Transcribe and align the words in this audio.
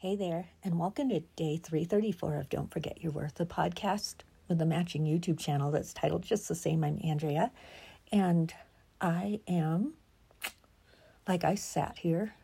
Hey 0.00 0.14
there, 0.14 0.50
and 0.62 0.78
welcome 0.78 1.08
to 1.08 1.18
day 1.34 1.56
334 1.56 2.36
of 2.36 2.48
Don't 2.48 2.70
Forget 2.70 3.02
Your 3.02 3.10
Worth, 3.10 3.40
a 3.40 3.44
podcast 3.44 4.18
with 4.46 4.62
a 4.62 4.64
matching 4.64 5.04
YouTube 5.04 5.40
channel 5.40 5.72
that's 5.72 5.92
titled 5.92 6.22
just 6.22 6.46
the 6.46 6.54
same. 6.54 6.84
I'm 6.84 7.00
Andrea, 7.02 7.50
and 8.12 8.54
I 9.00 9.40
am 9.48 9.94
like 11.26 11.42
I 11.42 11.56
sat 11.56 11.98
here 11.98 12.34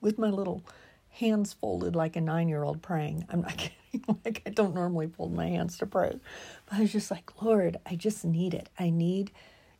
with 0.00 0.18
my 0.18 0.30
little 0.30 0.62
hands 1.10 1.52
folded 1.52 1.94
like 1.94 2.16
a 2.16 2.22
nine 2.22 2.48
year 2.48 2.62
old 2.62 2.80
praying. 2.80 3.26
I'm 3.28 3.42
not 3.42 3.56
kidding, 3.92 4.18
like 4.24 4.40
I 4.46 4.48
don't 4.48 4.74
normally 4.74 5.08
fold 5.08 5.34
my 5.34 5.48
hands 5.48 5.76
to 5.76 5.86
pray, 5.86 6.18
but 6.64 6.78
I 6.78 6.80
was 6.80 6.92
just 6.92 7.10
like, 7.10 7.42
Lord, 7.42 7.76
I 7.84 7.96
just 7.96 8.24
need 8.24 8.54
it. 8.54 8.70
I 8.78 8.88
need 8.88 9.30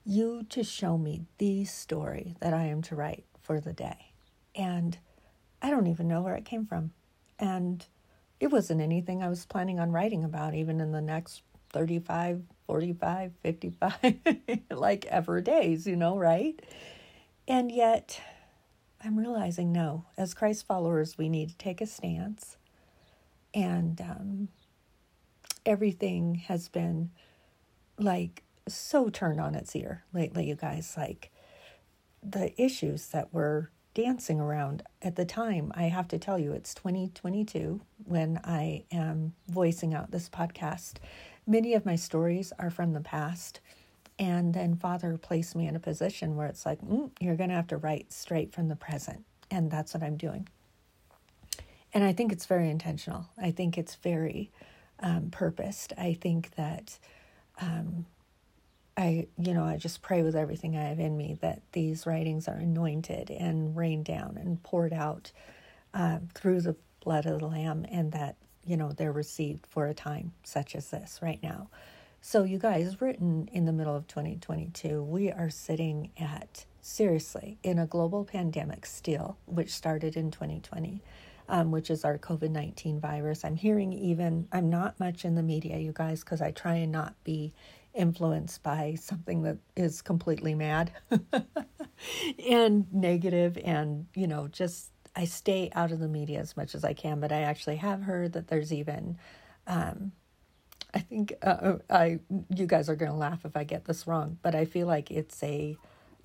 you 0.05 0.45
to 0.51 0.63
show 0.63 0.99
me 0.99 1.23
the 1.39 1.65
story 1.65 2.37
that 2.41 2.53
I 2.53 2.65
am 2.65 2.83
to 2.83 2.95
write 2.95 3.25
for 3.41 3.61
the 3.61 3.73
day. 3.73 4.13
And 4.55 4.99
I 5.63 5.71
don't 5.71 5.87
even 5.87 6.09
know 6.09 6.21
where 6.23 6.35
it 6.35 6.45
came 6.45 6.67
from. 6.67 6.91
And 7.39 7.87
it 8.41 8.49
wasn't 8.49 8.81
anything 8.81 9.23
I 9.23 9.29
was 9.29 9.46
planning 9.46 9.79
on 9.79 9.93
writing 9.93 10.25
about, 10.25 10.55
even 10.55 10.81
in 10.81 10.91
the 10.91 11.00
next 11.00 11.43
35, 11.71 12.43
45, 12.67 13.32
55, 13.41 14.14
like 14.71 15.07
ever 15.07 15.41
days, 15.41 15.86
you 15.86 15.96
know, 15.96 16.19
right? 16.19 16.61
And 17.46 17.71
yet, 17.71 18.21
I'm 19.05 19.19
realizing 19.19 19.72
no, 19.72 20.07
as 20.17 20.35
Christ 20.35 20.67
followers, 20.67 21.17
we 21.17 21.29
need 21.29 21.50
to 21.50 21.57
take 21.57 21.81
a 21.81 21.86
stance. 21.86 22.57
And 23.55 24.00
um, 24.00 24.49
everything 25.64 26.36
has 26.47 26.69
been 26.69 27.11
like 27.99 28.43
so 28.69 29.08
turned 29.08 29.41
on 29.41 29.55
its 29.55 29.75
ear 29.77 30.05
lately, 30.13 30.49
you 30.49 30.55
guys. 30.55 30.94
Like 30.97 31.31
the 32.22 32.61
issues 32.61 33.06
that 33.08 33.33
were 33.33 33.70
dancing 33.95 34.41
around 34.41 34.83
at 35.03 35.17
the 35.17 35.25
time. 35.25 35.73
I 35.75 35.84
have 35.84 36.09
to 36.09 36.19
tell 36.19 36.39
you, 36.39 36.53
it's 36.53 36.75
2022 36.75 37.81
when 38.05 38.41
I 38.45 38.84
am 38.91 39.34
voicing 39.48 39.95
out 39.95 40.11
this 40.11 40.28
podcast. 40.28 40.97
Many 41.47 41.75
of 41.75 41.84
my 41.84 41.97
stories 41.97 42.53
are 42.58 42.70
from 42.70 42.92
the 42.92 43.00
past. 43.00 43.61
And 44.19 44.55
then 44.55 44.77
Father 44.77 45.19
placed 45.19 45.56
me 45.56 45.66
in 45.66 45.75
a 45.77 45.81
position 45.81 46.36
where 46.36 46.47
it's 46.47 46.64
like, 46.64 46.81
mm, 46.81 47.11
you're 47.20 47.36
going 47.36 47.50
to 47.50 47.56
have 47.56 47.66
to 47.69 47.77
write 47.77 48.12
straight 48.12 48.53
from 48.53 48.69
the 48.69 48.77
present. 48.77 49.25
And 49.50 49.70
that's 49.70 49.94
what 49.94 50.03
I'm 50.03 50.16
doing. 50.16 50.48
And 51.94 52.05
I 52.05 52.12
think 52.12 52.33
it's 52.33 52.47
very 52.47 52.70
intentional. 52.70 53.27
I 53.41 53.50
think 53.50 53.77
it's 53.77 53.97
very 53.97 54.50
um, 55.00 55.31
purposed. 55.31 55.92
I 55.98 56.14
think 56.14 56.55
that 56.56 56.98
um, 57.61 58.06
I, 58.96 59.26
you 59.38 59.54
know, 59.54 59.64
I 59.64 59.76
just 59.76 60.02
pray 60.02 60.22
with 60.22 60.36
everything 60.36 60.76
I 60.76 60.84
have 60.84 61.00
in 61.00 61.16
me 61.16 61.38
that 61.40 61.62
these 61.72 62.06
writings 62.06 62.46
are 62.46 62.56
anointed 62.56 63.30
and 63.30 63.74
rained 63.74 64.04
down 64.04 64.38
and 64.38 64.62
poured 64.62 64.92
out 64.92 65.32
uh, 65.94 66.18
through 66.34 66.60
the 66.60 66.76
blood 67.02 67.26
of 67.26 67.40
the 67.40 67.46
Lamb, 67.46 67.86
and 67.90 68.12
that, 68.12 68.36
you 68.64 68.76
know, 68.76 68.92
they're 68.92 69.12
received 69.12 69.66
for 69.66 69.86
a 69.86 69.94
time 69.94 70.32
such 70.44 70.74
as 70.74 70.90
this 70.90 71.20
right 71.22 71.42
now. 71.42 71.68
So, 72.20 72.44
you 72.44 72.58
guys, 72.58 73.00
written 73.00 73.48
in 73.52 73.64
the 73.64 73.72
middle 73.72 73.96
of 73.96 74.06
2022, 74.06 75.02
we 75.02 75.32
are 75.32 75.50
sitting 75.50 76.10
at 76.18 76.66
seriously 76.80 77.58
in 77.62 77.78
a 77.78 77.86
global 77.86 78.24
pandemic 78.24 78.86
still, 78.86 79.36
which 79.46 79.70
started 79.70 80.16
in 80.16 80.30
2020. 80.30 81.02
Um, 81.48 81.72
which 81.72 81.90
is 81.90 82.04
our 82.04 82.18
COVID 82.18 82.50
19 82.50 83.00
virus. 83.00 83.44
I'm 83.44 83.56
hearing 83.56 83.92
even, 83.92 84.46
I'm 84.52 84.70
not 84.70 84.98
much 85.00 85.24
in 85.24 85.34
the 85.34 85.42
media, 85.42 85.76
you 85.76 85.92
guys, 85.92 86.20
because 86.20 86.40
I 86.40 86.52
try 86.52 86.76
and 86.76 86.92
not 86.92 87.14
be 87.24 87.52
influenced 87.94 88.62
by 88.62 88.96
something 89.00 89.42
that 89.42 89.58
is 89.76 90.02
completely 90.02 90.54
mad 90.54 90.90
and 92.48 92.92
negative 92.92 93.58
and 93.64 94.06
you 94.14 94.26
know 94.26 94.48
just 94.48 94.90
i 95.14 95.24
stay 95.24 95.70
out 95.74 95.92
of 95.92 95.98
the 95.98 96.08
media 96.08 96.40
as 96.40 96.56
much 96.56 96.74
as 96.74 96.84
i 96.84 96.92
can 96.92 97.20
but 97.20 97.30
i 97.30 97.42
actually 97.42 97.76
have 97.76 98.02
heard 98.02 98.32
that 98.32 98.48
there's 98.48 98.72
even 98.72 99.18
um, 99.66 100.12
i 100.94 100.98
think 100.98 101.34
uh, 101.42 101.46
uh 101.46 101.78
i 101.90 102.18
you 102.54 102.66
guys 102.66 102.88
are 102.88 102.96
to 102.96 103.12
laugh 103.12 103.44
if 103.44 103.56
i 103.56 103.64
get 103.64 103.84
this 103.84 104.06
wrong 104.06 104.38
but 104.42 104.54
i 104.54 104.64
feel 104.64 104.86
like 104.86 105.10
it's 105.10 105.42
a 105.42 105.76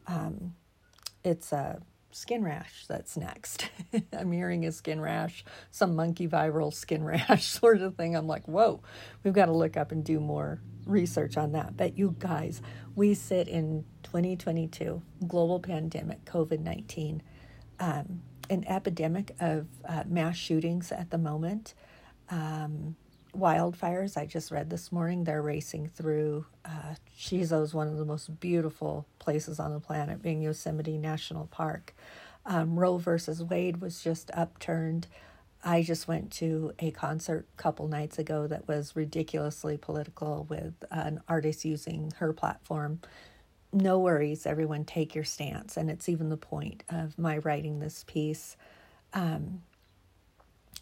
um, 0.07 0.55
it's 1.25 1.51
a 1.51 1.81
skin 2.17 2.43
rash 2.43 2.85
that's 2.87 3.15
next. 3.15 3.69
I'm 4.13 4.31
hearing 4.31 4.65
a 4.65 4.71
skin 4.71 4.99
rash, 4.99 5.45
some 5.69 5.95
monkey 5.95 6.27
viral 6.27 6.73
skin 6.73 7.03
rash 7.05 7.45
sort 7.45 7.81
of 7.81 7.95
thing. 7.95 8.15
I'm 8.15 8.27
like, 8.27 8.47
whoa, 8.47 8.81
we've 9.23 9.33
got 9.33 9.45
to 9.45 9.53
look 9.53 9.77
up 9.77 9.91
and 9.91 10.03
do 10.03 10.19
more 10.19 10.59
research 10.85 11.37
on 11.37 11.51
that. 11.51 11.77
But 11.77 11.97
you 11.97 12.15
guys, 12.17 12.61
we 12.95 13.13
sit 13.13 13.47
in 13.47 13.85
2022, 14.03 15.01
global 15.27 15.59
pandemic, 15.59 16.25
COVID 16.25 16.59
19, 16.59 17.21
um, 17.79 18.21
an 18.49 18.65
epidemic 18.67 19.35
of 19.39 19.67
uh, 19.87 20.03
mass 20.07 20.37
shootings 20.37 20.91
at 20.91 21.11
the 21.11 21.17
moment. 21.17 21.75
Um, 22.29 22.95
wildfires, 23.35 24.17
I 24.17 24.25
just 24.25 24.51
read 24.51 24.69
this 24.69 24.91
morning, 24.91 25.23
they're 25.23 25.41
racing 25.41 25.89
through. 25.89 26.45
Uh, 26.65 26.95
Shizo 27.17 27.63
is 27.63 27.73
one 27.73 27.87
of 27.87 27.97
the 27.97 28.05
most 28.05 28.39
beautiful 28.39 29.05
places 29.19 29.59
on 29.59 29.73
the 29.73 29.79
planet, 29.79 30.21
being 30.21 30.41
Yosemite 30.41 30.97
National 30.97 31.47
Park. 31.47 31.95
Um, 32.45 32.79
Roe 32.79 32.97
versus 32.97 33.43
Wade 33.43 33.81
was 33.81 34.03
just 34.03 34.31
upturned. 34.33 35.07
I 35.63 35.81
just 35.81 36.07
went 36.07 36.31
to 36.33 36.73
a 36.79 36.91
concert 36.91 37.47
a 37.57 37.61
couple 37.61 37.87
nights 37.87 38.19
ago 38.19 38.47
that 38.47 38.67
was 38.67 38.95
ridiculously 38.95 39.77
political 39.77 40.45
with 40.49 40.73
an 40.91 41.21
artist 41.27 41.65
using 41.65 42.13
her 42.17 42.31
platform. 42.33 43.01
No 43.73 43.99
worries, 43.99 44.45
everyone, 44.45 44.85
take 44.85 45.13
your 45.13 45.25
stance. 45.25 45.75
And 45.75 45.89
it's 45.89 46.07
even 46.07 46.29
the 46.29 46.37
point 46.37 46.83
of 46.89 47.17
my 47.19 47.39
writing 47.39 47.79
this 47.79 48.05
piece. 48.07 48.55
Um, 49.13 49.61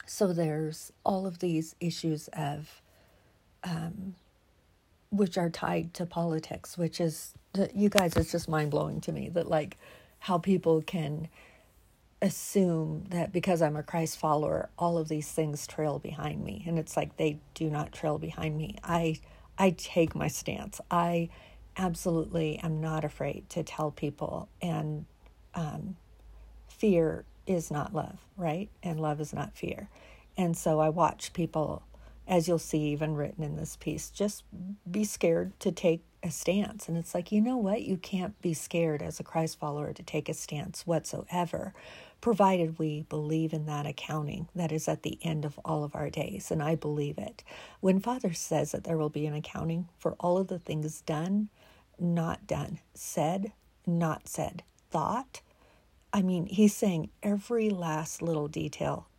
so 0.06 0.34
there's 0.34 0.92
all 1.04 1.26
of 1.28 1.40
these 1.40 1.76
issues 1.80 2.30
of, 2.34 2.82
um, 3.64 4.16
which 5.10 5.38
are 5.38 5.50
tied 5.50 5.94
to 5.96 6.06
politics, 6.06 6.78
which 6.78 7.00
is, 7.02 7.34
that 7.54 7.76
you 7.76 7.90
guys, 7.90 8.16
it's 8.16 8.32
just 8.32 8.50
mind 8.50 8.72
blowing 8.72 9.02
to 9.02 9.12
me 9.12 9.30
that, 9.30 9.48
like, 9.50 9.78
how 10.20 10.38
people 10.38 10.82
can 10.82 11.30
assume 12.22 13.06
that 13.10 13.32
because 13.32 13.62
I'm 13.62 13.76
a 13.76 13.84
Christ 13.84 14.18
follower, 14.18 14.70
all 14.80 14.98
of 14.98 15.08
these 15.08 15.32
things 15.32 15.68
trail 15.68 16.00
behind 16.00 16.44
me. 16.44 16.64
And 16.68 16.80
it's 16.80 16.98
like 16.98 17.18
they 17.18 17.40
do 17.54 17.70
not 17.70 17.92
trail 17.92 18.18
behind 18.18 18.58
me. 18.58 18.78
I 18.84 19.20
I 19.58 19.72
take 19.72 20.16
my 20.16 20.28
stance. 20.28 20.82
I 20.92 21.30
absolutely 21.78 22.58
am 22.60 22.82
not 22.82 23.06
afraid 23.06 23.50
to 23.50 23.64
tell 23.64 23.92
people 23.92 24.50
and 24.62 25.06
um, 25.54 25.96
fear 26.68 27.26
is 27.48 27.72
not 27.72 27.94
love, 27.94 28.20
right? 28.38 28.70
And 28.84 29.00
love 29.00 29.20
is 29.22 29.34
not 29.34 29.56
fear. 29.56 29.90
And 30.38 30.58
so 30.58 30.80
I 30.80 30.90
watch 30.90 31.34
people, 31.34 31.84
as 32.28 32.48
you'll 32.48 32.60
see 32.60 32.80
even 32.92 33.16
written 33.16 33.44
in 33.44 33.56
this 33.56 33.76
piece, 33.78 34.10
just 34.10 34.44
be 34.90 35.04
scared 35.04 35.58
to 35.62 35.72
take 35.72 36.04
a 36.24 36.32
stance. 36.32 36.90
And 36.90 36.98
it's 36.98 37.14
like, 37.14 37.32
you 37.32 37.40
know 37.40 37.58
what? 37.58 37.84
You 37.84 37.98
can't 37.98 38.40
be 38.42 38.54
scared 38.54 39.02
as 39.02 39.20
a 39.20 39.24
Christ 39.24 39.60
follower 39.60 39.94
to 39.94 40.04
take 40.04 40.28
a 40.28 40.34
stance 40.34 40.86
whatsoever 40.86 41.74
provided 42.22 42.80
we 42.80 43.04
believe 43.04 43.54
in 43.54 43.68
that 43.68 43.86
accounting 43.86 44.48
that 44.56 44.72
is 44.72 44.88
at 44.88 45.04
the 45.04 45.20
end 45.22 45.46
of 45.46 45.60
all 45.64 45.84
of 45.84 45.96
our 45.96 46.10
days. 46.10 46.50
And 46.50 46.64
I 46.64 46.74
believe 46.74 47.20
it. 47.20 47.44
When 47.82 48.00
Father 48.00 48.34
says 48.34 48.72
that 48.72 48.84
there 48.84 48.98
will 48.98 49.10
be 49.10 49.28
an 49.28 49.36
accounting 49.36 49.90
for 50.00 50.14
all 50.20 50.40
of 50.40 50.48
the 50.48 50.58
things 50.58 51.02
done, 51.02 51.50
not 52.00 52.48
done, 52.48 52.80
said, 52.96 53.52
not 53.86 54.28
said, 54.28 54.64
thought, 54.90 55.42
I 56.16 56.22
mean, 56.22 56.46
he's 56.46 56.74
saying 56.74 57.10
every 57.22 57.70
last 57.70 58.22
little 58.22 58.48
detail 58.48 59.10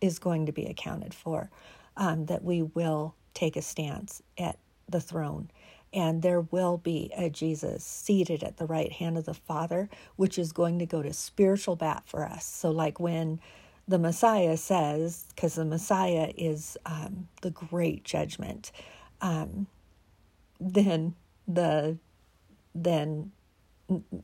is 0.00 0.20
going 0.20 0.46
to 0.46 0.52
be 0.52 0.66
accounted 0.66 1.12
for, 1.12 1.50
um, 1.96 2.26
that 2.26 2.44
we 2.44 2.62
will 2.62 3.16
take 3.34 3.56
a 3.56 3.62
stance 3.62 4.22
at 4.38 4.56
the 4.88 5.00
throne 5.00 5.50
and 5.92 6.22
there 6.22 6.42
will 6.42 6.76
be 6.76 7.10
a 7.16 7.28
Jesus 7.28 7.82
seated 7.82 8.44
at 8.44 8.58
the 8.58 8.66
right 8.66 8.92
hand 8.92 9.18
of 9.18 9.24
the 9.24 9.34
Father, 9.34 9.88
which 10.14 10.38
is 10.38 10.52
going 10.52 10.78
to 10.78 10.86
go 10.86 11.02
to 11.02 11.12
spiritual 11.12 11.74
bat 11.74 12.04
for 12.06 12.24
us. 12.24 12.44
So, 12.44 12.70
like 12.70 13.00
when 13.00 13.40
the 13.88 13.98
Messiah 13.98 14.56
says, 14.56 15.24
because 15.34 15.56
the 15.56 15.64
Messiah 15.64 16.30
is 16.36 16.76
um, 16.86 17.26
the 17.42 17.50
great 17.50 18.04
judgment, 18.04 18.70
um, 19.20 19.66
then 20.60 21.16
the 21.48 21.96
then 22.76 23.32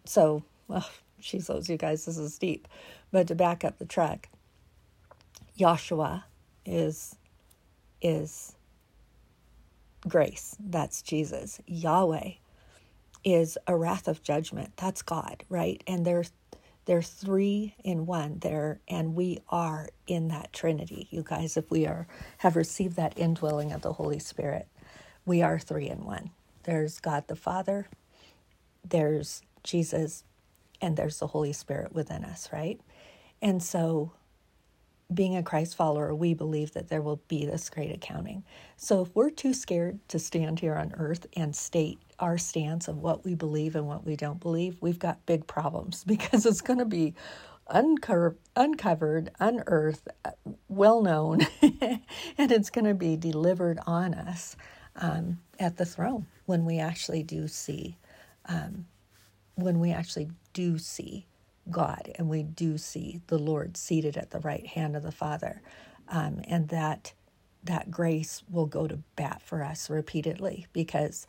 so 0.04 0.44
well, 0.68 0.88
she's 1.24 1.48
those 1.48 1.68
you 1.68 1.76
guys, 1.78 2.04
this 2.06 2.18
is 2.18 2.38
deep, 2.38 2.68
but 3.12 3.28
to 3.28 3.34
back 3.34 3.64
up 3.64 3.78
the 3.78 3.86
track, 3.86 4.30
Yeshua 5.58 6.24
is 6.66 7.16
is 8.02 8.54
grace. 10.08 10.56
That's 10.60 11.02
Jesus. 11.02 11.60
Yahweh 11.66 12.32
is 13.24 13.58
a 13.66 13.76
wrath 13.76 14.08
of 14.08 14.22
judgment. 14.22 14.72
That's 14.76 15.02
God, 15.02 15.44
right? 15.48 15.82
And 15.86 16.04
they're 16.06 16.24
they're 16.86 17.02
three 17.02 17.74
in 17.84 18.06
one 18.06 18.38
there 18.40 18.80
and 18.88 19.14
we 19.14 19.40
are 19.48 19.88
in 20.06 20.28
that 20.28 20.52
trinity 20.52 21.08
you 21.10 21.22
guys 21.22 21.56
if 21.56 21.70
we 21.70 21.86
are 21.86 22.06
have 22.38 22.56
received 22.56 22.96
that 22.96 23.18
indwelling 23.18 23.72
of 23.72 23.82
the 23.82 23.94
holy 23.94 24.18
spirit 24.18 24.68
we 25.24 25.42
are 25.42 25.58
three 25.58 25.88
in 25.88 26.04
one 26.04 26.30
there's 26.64 27.00
god 27.00 27.26
the 27.28 27.36
father 27.36 27.88
there's 28.88 29.42
jesus 29.62 30.24
and 30.84 30.96
there's 30.96 31.18
the 31.18 31.26
holy 31.28 31.52
spirit 31.52 31.92
within 31.94 32.24
us 32.24 32.48
right 32.52 32.80
and 33.42 33.62
so 33.62 34.12
being 35.12 35.36
a 35.36 35.42
Christ 35.42 35.76
follower, 35.76 36.14
we 36.14 36.34
believe 36.34 36.72
that 36.72 36.88
there 36.88 37.02
will 37.02 37.20
be 37.28 37.44
this 37.44 37.68
great 37.68 37.92
accounting. 37.92 38.42
So 38.76 39.02
if 39.02 39.14
we're 39.14 39.30
too 39.30 39.52
scared 39.52 40.00
to 40.08 40.18
stand 40.18 40.60
here 40.60 40.74
on 40.74 40.94
earth 40.96 41.26
and 41.36 41.54
state 41.54 41.98
our 42.18 42.38
stance 42.38 42.88
of 42.88 42.98
what 42.98 43.24
we 43.24 43.34
believe 43.34 43.76
and 43.76 43.86
what 43.86 44.04
we 44.04 44.16
don't 44.16 44.40
believe, 44.40 44.76
we've 44.80 44.98
got 44.98 45.24
big 45.26 45.46
problems 45.46 46.04
because 46.06 46.46
it's 46.46 46.60
going 46.60 46.78
to 46.78 46.84
be 46.84 47.14
uncovered, 47.68 48.36
uncovered 48.56 49.30
unearthed, 49.40 50.08
well 50.68 51.02
known, 51.02 51.40
and 51.62 52.52
it's 52.52 52.70
going 52.70 52.84
to 52.84 52.94
be 52.94 53.16
delivered 53.16 53.78
on 53.86 54.14
us 54.14 54.56
um, 54.96 55.38
at 55.58 55.76
the 55.76 55.86
throne 55.86 56.26
when 56.46 56.64
we 56.64 56.78
actually 56.78 57.22
do 57.22 57.48
see, 57.48 57.96
um, 58.46 58.86
when 59.56 59.80
we 59.80 59.92
actually 59.92 60.30
do 60.52 60.78
see 60.78 61.26
God 61.70 62.12
and 62.16 62.28
we 62.28 62.42
do 62.42 62.78
see 62.78 63.20
the 63.28 63.38
Lord 63.38 63.76
seated 63.76 64.16
at 64.16 64.30
the 64.30 64.40
right 64.40 64.66
hand 64.66 64.96
of 64.96 65.02
the 65.02 65.12
Father, 65.12 65.62
um, 66.08 66.40
and 66.48 66.68
that 66.68 67.14
that 67.64 67.90
grace 67.90 68.42
will 68.50 68.66
go 68.66 68.86
to 68.86 68.98
bat 69.16 69.42
for 69.44 69.62
us 69.64 69.90
repeatedly 69.90 70.66
because 70.72 71.26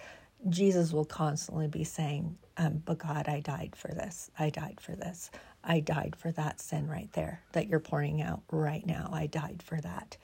Jesus 0.50 0.94
will 0.94 1.06
constantly 1.06 1.68
be 1.68 1.83
saying, 1.83 2.38
um, 2.57 2.83
But 2.86 3.00
God, 3.00 3.27
I 3.27 3.39
died 3.39 3.75
for 3.75 3.89
this. 3.89 4.31
I 4.38 4.50
died 4.50 4.80
for 4.81 4.95
this. 4.95 5.31
I 5.63 5.80
died 5.80 6.16
for 6.18 6.31
that 6.33 6.62
sin 6.62 6.88
right 6.88 7.12
there 7.13 7.42
that 7.54 7.68
you're 7.68 7.80
pouring 7.80 8.21
out 8.21 8.44
right 8.51 8.86
now. 8.86 9.10
I 9.13 9.28
died 9.28 9.63
for 9.66 9.81
that. 9.81 10.18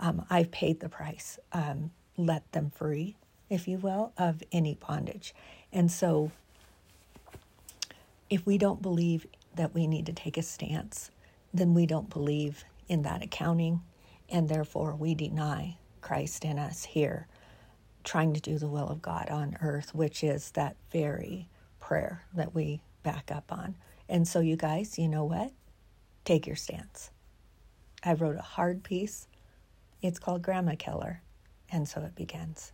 Um, 0.00 0.24
I've 0.30 0.50
paid 0.50 0.80
the 0.80 0.88
price. 0.88 1.38
Um, 1.52 1.90
let 2.16 2.50
them 2.52 2.70
free, 2.70 3.16
if 3.50 3.68
you 3.68 3.78
will, 3.78 4.12
of 4.18 4.42
any 4.52 4.74
bondage. 4.74 5.34
And 5.72 5.90
so, 5.92 6.32
if 8.30 8.44
we 8.46 8.58
don't 8.58 8.82
believe 8.82 9.26
that 9.54 9.74
we 9.74 9.86
need 9.86 10.06
to 10.06 10.12
take 10.12 10.36
a 10.36 10.42
stance, 10.42 11.10
then 11.52 11.74
we 11.74 11.86
don't 11.86 12.10
believe 12.10 12.64
in 12.88 13.02
that 13.02 13.22
accounting, 13.22 13.82
and 14.28 14.48
therefore 14.48 14.94
we 14.94 15.14
deny 15.14 15.76
Christ 16.00 16.44
in 16.44 16.58
us 16.58 16.84
here, 16.84 17.26
trying 18.04 18.34
to 18.34 18.40
do 18.40 18.58
the 18.58 18.68
will 18.68 18.88
of 18.88 19.02
God 19.02 19.28
on 19.30 19.56
earth, 19.60 19.94
which 19.94 20.22
is 20.22 20.50
that 20.52 20.76
very 20.90 21.48
prayer 21.80 22.24
that 22.34 22.54
we 22.54 22.82
back 23.02 23.30
up 23.32 23.52
on. 23.52 23.76
And 24.08 24.26
so, 24.26 24.40
you 24.40 24.56
guys, 24.56 24.98
you 24.98 25.08
know 25.08 25.24
what? 25.24 25.52
Take 26.24 26.46
your 26.46 26.56
stance. 26.56 27.10
I 28.02 28.14
wrote 28.14 28.36
a 28.36 28.42
hard 28.42 28.82
piece. 28.82 29.26
It's 30.02 30.18
called 30.18 30.42
Grandma 30.42 30.74
Killer. 30.78 31.22
And 31.70 31.88
so 31.88 32.00
it 32.02 32.14
begins. 32.14 32.72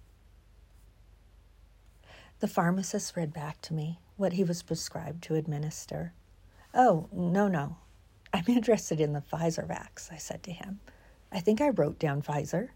The 2.44 2.48
pharmacist 2.48 3.16
read 3.16 3.32
back 3.32 3.62
to 3.62 3.72
me 3.72 4.00
what 4.18 4.34
he 4.34 4.44
was 4.44 4.62
prescribed 4.62 5.22
to 5.22 5.34
administer. 5.34 6.12
Oh, 6.74 7.08
no, 7.10 7.48
no. 7.48 7.78
I'm 8.34 8.44
interested 8.48 9.00
in 9.00 9.14
the 9.14 9.22
Pfizer 9.22 9.66
vax, 9.66 10.12
I 10.12 10.18
said 10.18 10.42
to 10.42 10.52
him. 10.52 10.80
I 11.32 11.40
think 11.40 11.62
I 11.62 11.70
wrote 11.70 11.98
down 11.98 12.20
Pfizer. 12.20 12.68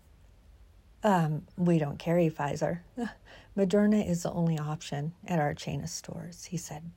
Um, 1.05 1.43
we 1.59 1.79
don't 1.79 1.99
carry 1.99 2.31
Pfizer. 2.31 2.81
Moderna 3.59 4.09
is 4.09 4.23
the 4.23 4.33
only 4.33 4.59
option 4.59 5.13
at 5.27 5.39
our 5.39 5.53
chain 5.53 5.83
of 5.83 5.91
stores, 5.91 6.47
he 6.47 6.57
said. 6.57 6.91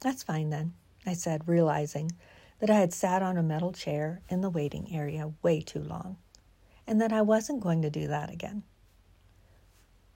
That's 0.00 0.22
fine 0.22 0.50
then, 0.50 0.74
I 1.06 1.14
said, 1.14 1.48
realizing 1.48 2.12
that 2.60 2.68
I 2.68 2.74
had 2.74 2.92
sat 2.92 3.22
on 3.22 3.38
a 3.38 3.42
metal 3.42 3.72
chair 3.72 4.20
in 4.28 4.42
the 4.42 4.50
waiting 4.50 4.94
area 4.94 5.32
way 5.40 5.62
too 5.62 5.82
long, 5.82 6.18
and 6.86 7.00
that 7.00 7.14
I 7.14 7.22
wasn't 7.22 7.62
going 7.62 7.80
to 7.80 7.88
do 7.88 8.06
that 8.08 8.30
again. 8.30 8.64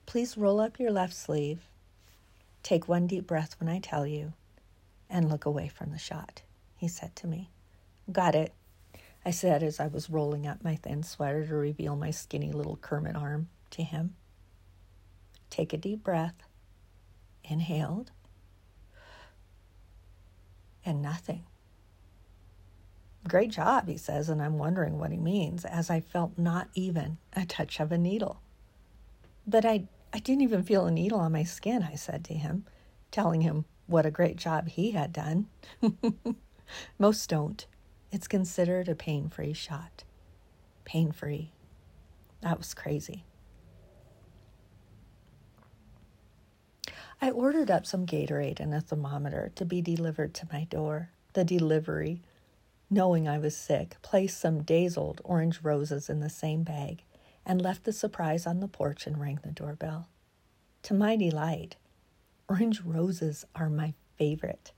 Please 0.05 0.37
roll 0.37 0.59
up 0.59 0.79
your 0.79 0.91
left 0.91 1.13
sleeve, 1.13 1.61
take 2.61 2.87
one 2.87 3.07
deep 3.07 3.25
breath 3.25 3.55
when 3.59 3.69
I 3.69 3.79
tell 3.79 4.05
you, 4.05 4.33
and 5.09 5.29
look 5.29 5.45
away 5.45 5.67
from 5.67 5.91
the 5.91 5.97
shot, 5.97 6.41
he 6.75 6.87
said 6.87 7.15
to 7.17 7.27
me. 7.27 7.49
Got 8.11 8.35
it, 8.35 8.53
I 9.25 9.31
said 9.31 9.63
as 9.63 9.79
I 9.79 9.87
was 9.87 10.09
rolling 10.09 10.45
up 10.45 10.63
my 10.63 10.75
thin 10.75 11.03
sweater 11.03 11.45
to 11.47 11.55
reveal 11.55 11.95
my 11.95 12.11
skinny 12.11 12.51
little 12.51 12.77
Kermit 12.77 13.15
arm 13.15 13.49
to 13.71 13.83
him. 13.83 14.15
Take 15.49 15.73
a 15.73 15.77
deep 15.77 16.03
breath. 16.03 16.35
Inhaled 17.43 18.11
and 20.85 21.01
nothing. 21.01 21.43
Great 23.27 23.51
job, 23.51 23.87
he 23.87 23.97
says, 23.97 24.29
and 24.29 24.41
I'm 24.41 24.57
wondering 24.57 24.99
what 24.99 25.11
he 25.11 25.17
means, 25.17 25.63
as 25.63 25.89
I 25.89 26.01
felt 26.01 26.37
not 26.37 26.67
even 26.73 27.17
a 27.33 27.45
touch 27.45 27.79
of 27.79 27.91
a 27.91 27.97
needle. 27.97 28.41
But 29.47 29.65
I, 29.65 29.85
I 30.13 30.19
didn't 30.19 30.43
even 30.43 30.61
feel 30.61 30.85
a 30.85 30.91
needle 30.91 31.19
on 31.19 31.31
my 31.31 31.43
skin, 31.43 31.81
I 31.81 31.95
said 31.95 32.23
to 32.25 32.35
him, 32.35 32.65
telling 33.09 33.41
him 33.41 33.65
what 33.87 34.05
a 34.05 34.11
great 34.11 34.35
job 34.37 34.67
he 34.67 34.91
had 34.91 35.11
done. 35.11 35.47
Most 36.99 37.27
don't. 37.29 37.65
It's 38.11 38.27
considered 38.27 38.87
a 38.87 38.95
pain 38.95 39.27
free 39.27 39.53
shot. 39.53 40.03
Pain 40.85 41.11
free. 41.11 41.51
That 42.41 42.59
was 42.59 42.75
crazy. 42.75 43.25
I 47.19 47.31
ordered 47.31 47.71
up 47.71 47.87
some 47.87 48.05
Gatorade 48.05 48.59
and 48.59 48.73
a 48.73 48.81
thermometer 48.81 49.51
to 49.55 49.65
be 49.65 49.81
delivered 49.81 50.35
to 50.35 50.47
my 50.51 50.65
door. 50.65 51.09
The 51.33 51.43
delivery, 51.43 52.21
knowing 52.87 53.27
I 53.27 53.39
was 53.39 53.57
sick, 53.57 53.95
placed 54.03 54.39
some 54.39 54.61
days 54.61 54.95
old 54.95 55.21
orange 55.23 55.61
roses 55.63 56.07
in 56.07 56.19
the 56.19 56.29
same 56.29 56.61
bag 56.61 57.03
and 57.45 57.61
left 57.61 57.83
the 57.83 57.93
surprise 57.93 58.45
on 58.47 58.59
the 58.59 58.67
porch 58.67 59.05
and 59.05 59.19
rang 59.19 59.39
the 59.43 59.51
doorbell. 59.51 60.07
To 60.83 60.93
my 60.93 61.15
delight, 61.15 61.75
orange 62.49 62.81
roses 62.81 63.45
are 63.55 63.69
my 63.69 63.93
favorite. 64.17 64.71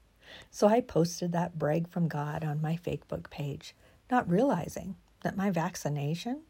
So 0.50 0.67
I 0.67 0.81
posted 0.81 1.31
that 1.31 1.57
brag 1.59 1.88
from 1.88 2.07
God 2.07 2.44
on 2.44 2.62
my 2.62 2.77
Facebook 2.77 3.29
page, 3.29 3.75
not 4.09 4.29
realizing 4.29 4.95
that 5.23 5.38
my 5.38 5.50
vaccination 5.50 6.41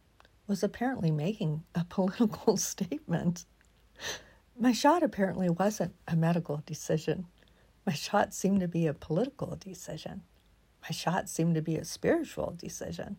was 0.47 0.63
apparently 0.63 1.11
making 1.11 1.63
a 1.73 1.85
political 1.89 2.57
statement. 2.57 3.45
My 4.57 4.71
shot 4.71 5.03
apparently 5.03 5.49
wasn't 5.49 5.95
a 6.07 6.15
medical 6.15 6.61
decision. 6.65 7.25
My 7.85 7.93
shot 7.93 8.33
seemed 8.33 8.61
to 8.61 8.67
be 8.67 8.87
a 8.87 8.93
political 8.93 9.55
decision. 9.55 10.23
My 10.81 10.91
shot 10.91 11.29
seemed 11.29 11.55
to 11.55 11.61
be 11.61 11.77
a 11.77 11.85
spiritual 11.85 12.55
decision. 12.57 13.17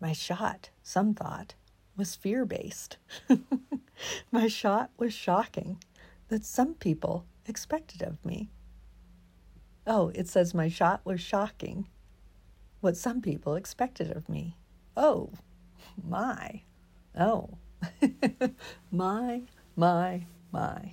My 0.00 0.12
shot, 0.12 0.70
some 0.82 1.14
thought, 1.14 1.54
was 1.98 2.14
fear 2.14 2.46
based. 2.46 2.96
My 4.32 4.46
shot 4.46 4.90
was 4.96 5.12
shocking 5.12 5.82
that 6.28 6.44
some 6.44 6.74
people 6.74 7.26
expected 7.46 8.00
of 8.00 8.24
me. 8.24 8.48
Oh, 9.86 10.12
it 10.14 10.28
says 10.28 10.52
my 10.52 10.68
shot 10.68 11.00
was 11.04 11.18
shocking 11.20 11.88
what 12.80 12.96
some 12.96 13.22
people 13.22 13.54
expected 13.54 14.10
of 14.14 14.28
me. 14.28 14.56
Oh, 14.96 15.30
my. 16.06 16.62
Oh, 17.18 17.48
my, 18.92 19.42
my, 19.74 20.26
my. 20.52 20.92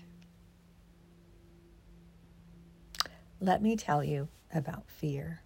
Let 3.41 3.61
me 3.61 3.75
tell 3.75 4.03
you 4.03 4.29
about 4.53 4.89
fear. 4.89 5.41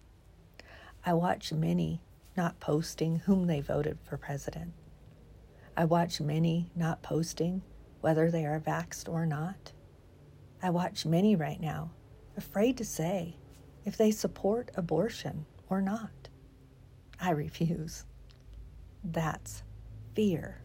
I 1.04 1.12
watch 1.14 1.52
many 1.52 2.00
not 2.36 2.60
posting 2.60 3.16
whom 3.16 3.48
they 3.48 3.60
voted 3.60 3.98
for 4.04 4.16
president. 4.16 4.72
I 5.80 5.86
watch 5.86 6.20
many 6.20 6.70
not 6.76 7.00
posting 7.00 7.62
whether 8.02 8.30
they 8.30 8.44
are 8.44 8.60
vaxxed 8.60 9.08
or 9.08 9.24
not. 9.24 9.72
I 10.62 10.68
watch 10.68 11.06
many 11.06 11.34
right 11.34 11.58
now 11.58 11.92
afraid 12.36 12.76
to 12.76 12.84
say 12.84 13.38
if 13.86 13.96
they 13.96 14.10
support 14.10 14.70
abortion 14.74 15.46
or 15.70 15.80
not. 15.80 16.28
I 17.18 17.30
refuse. 17.30 18.04
That's 19.02 19.62
fear. 20.14 20.60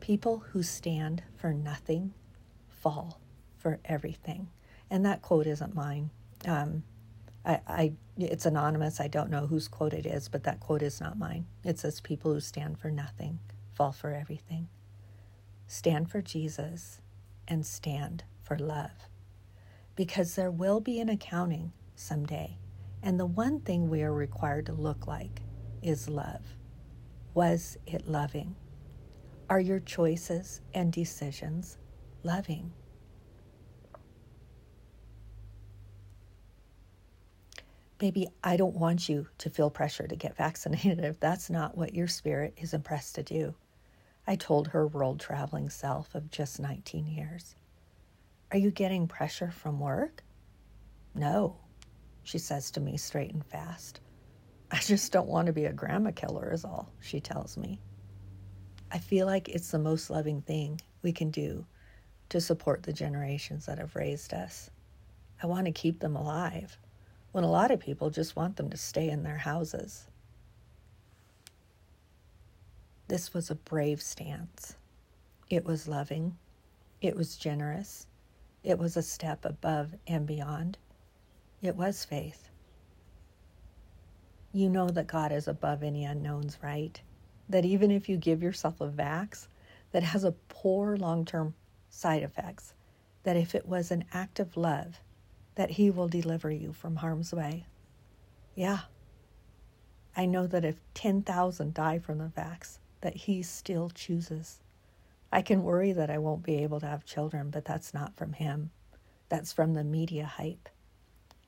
People 0.00 0.44
who 0.50 0.62
stand 0.62 1.22
for 1.38 1.54
nothing 1.54 2.12
fall 2.68 3.22
for 3.56 3.80
everything. 3.86 4.50
And 4.90 5.06
that 5.06 5.22
quote 5.22 5.46
isn't 5.46 5.74
mine. 5.74 6.10
Um, 6.44 6.82
I, 7.42 7.60
I, 7.66 7.92
it's 8.18 8.44
anonymous. 8.44 9.00
I 9.00 9.08
don't 9.08 9.30
know 9.30 9.46
whose 9.46 9.66
quote 9.66 9.94
it 9.94 10.04
is, 10.04 10.28
but 10.28 10.44
that 10.44 10.60
quote 10.60 10.82
is 10.82 11.00
not 11.00 11.18
mine. 11.18 11.46
It 11.64 11.78
says, 11.78 12.02
People 12.02 12.34
who 12.34 12.40
stand 12.40 12.78
for 12.78 12.90
nothing 12.90 13.38
fall 13.78 13.92
for 13.92 14.12
everything. 14.12 14.68
Stand 15.68 16.10
for 16.10 16.20
Jesus 16.20 17.00
and 17.46 17.64
stand 17.64 18.24
for 18.42 18.58
love. 18.58 19.08
Because 19.94 20.34
there 20.34 20.50
will 20.50 20.80
be 20.80 20.98
an 20.98 21.08
accounting 21.08 21.72
someday. 21.94 22.58
And 23.04 23.20
the 23.20 23.26
one 23.26 23.60
thing 23.60 23.88
we 23.88 24.02
are 24.02 24.12
required 24.12 24.66
to 24.66 24.72
look 24.72 25.06
like 25.06 25.42
is 25.80 26.08
love. 26.08 26.42
Was 27.34 27.78
it 27.86 28.08
loving? 28.08 28.56
Are 29.48 29.60
your 29.60 29.78
choices 29.78 30.60
and 30.74 30.92
decisions 30.92 31.78
loving? 32.24 32.72
Baby, 37.98 38.26
I 38.42 38.56
don't 38.56 38.76
want 38.76 39.08
you 39.08 39.28
to 39.38 39.50
feel 39.50 39.70
pressure 39.70 40.08
to 40.08 40.16
get 40.16 40.36
vaccinated 40.36 40.98
if 41.04 41.20
that's 41.20 41.48
not 41.48 41.76
what 41.78 41.94
your 41.94 42.08
spirit 42.08 42.54
is 42.56 42.74
impressed 42.74 43.14
to 43.14 43.22
do. 43.22 43.54
I 44.28 44.36
told 44.36 44.68
her 44.68 44.86
world 44.86 45.20
traveling 45.20 45.70
self 45.70 46.14
of 46.14 46.30
just 46.30 46.60
19 46.60 47.06
years. 47.06 47.56
Are 48.52 48.58
you 48.58 48.70
getting 48.70 49.08
pressure 49.08 49.50
from 49.50 49.80
work? 49.80 50.22
No, 51.14 51.56
she 52.24 52.36
says 52.36 52.70
to 52.72 52.80
me 52.80 52.98
straight 52.98 53.32
and 53.32 53.42
fast. 53.46 54.00
I 54.70 54.80
just 54.80 55.12
don't 55.12 55.28
want 55.28 55.46
to 55.46 55.54
be 55.54 55.64
a 55.64 55.72
grandma 55.72 56.10
killer, 56.10 56.52
is 56.52 56.66
all 56.66 56.92
she 57.00 57.20
tells 57.20 57.56
me. 57.56 57.80
I 58.92 58.98
feel 58.98 59.24
like 59.24 59.48
it's 59.48 59.70
the 59.70 59.78
most 59.78 60.10
loving 60.10 60.42
thing 60.42 60.78
we 61.00 61.10
can 61.12 61.30
do 61.30 61.64
to 62.28 62.38
support 62.38 62.82
the 62.82 62.92
generations 62.92 63.64
that 63.64 63.78
have 63.78 63.96
raised 63.96 64.34
us. 64.34 64.68
I 65.42 65.46
want 65.46 65.64
to 65.64 65.72
keep 65.72 66.00
them 66.00 66.16
alive 66.16 66.76
when 67.32 67.44
a 67.44 67.50
lot 67.50 67.70
of 67.70 67.80
people 67.80 68.10
just 68.10 68.36
want 68.36 68.56
them 68.56 68.68
to 68.68 68.76
stay 68.76 69.08
in 69.08 69.22
their 69.22 69.38
houses. 69.38 70.06
This 73.08 73.32
was 73.32 73.50
a 73.50 73.54
brave 73.54 74.02
stance. 74.02 74.76
It 75.48 75.64
was 75.64 75.88
loving. 75.88 76.36
It 77.00 77.16
was 77.16 77.36
generous. 77.36 78.06
It 78.62 78.78
was 78.78 78.98
a 78.98 79.02
step 79.02 79.46
above 79.46 79.94
and 80.06 80.26
beyond. 80.26 80.76
It 81.62 81.74
was 81.74 82.04
faith. 82.04 82.50
You 84.52 84.68
know 84.68 84.90
that 84.90 85.06
God 85.06 85.32
is 85.32 85.48
above 85.48 85.82
any 85.82 86.04
unknowns, 86.04 86.58
right? 86.62 87.00
That 87.48 87.64
even 87.64 87.90
if 87.90 88.10
you 88.10 88.18
give 88.18 88.42
yourself 88.42 88.80
a 88.82 88.88
vax 88.88 89.48
that 89.92 90.02
has 90.02 90.24
a 90.24 90.34
poor 90.48 90.98
long 90.98 91.24
term 91.24 91.54
side 91.88 92.22
effects, 92.22 92.74
that 93.22 93.38
if 93.38 93.54
it 93.54 93.66
was 93.66 93.90
an 93.90 94.04
act 94.12 94.38
of 94.38 94.54
love, 94.54 95.00
that 95.54 95.70
He 95.70 95.90
will 95.90 96.08
deliver 96.08 96.50
you 96.50 96.74
from 96.74 96.96
harm's 96.96 97.32
way. 97.32 97.64
Yeah. 98.54 98.80
I 100.14 100.26
know 100.26 100.46
that 100.46 100.64
if 100.64 100.76
10,000 100.92 101.72
die 101.72 101.98
from 101.98 102.18
the 102.18 102.30
vax, 102.36 102.78
that 103.00 103.16
He 103.16 103.42
still 103.42 103.90
chooses. 103.90 104.60
I 105.30 105.42
can 105.42 105.62
worry 105.62 105.92
that 105.92 106.10
I 106.10 106.18
won't 106.18 106.42
be 106.42 106.56
able 106.62 106.80
to 106.80 106.86
have 106.86 107.04
children, 107.04 107.50
but 107.50 107.64
that's 107.64 107.92
not 107.92 108.16
from 108.16 108.32
Him. 108.32 108.70
That's 109.28 109.52
from 109.52 109.74
the 109.74 109.84
media 109.84 110.24
hype. 110.24 110.68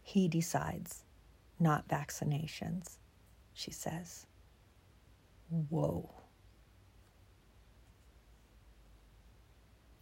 He 0.02 0.28
decides, 0.28 1.04
not 1.58 1.88
vaccinations, 1.88 2.98
she 3.54 3.70
says. 3.70 4.26
Whoa. 5.48 6.10